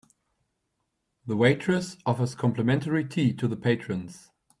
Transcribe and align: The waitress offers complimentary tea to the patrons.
The 1.27 1.37
waitress 1.37 1.95
offers 2.07 2.33
complimentary 2.33 3.05
tea 3.07 3.33
to 3.33 3.47
the 3.47 3.55
patrons. 3.55 4.31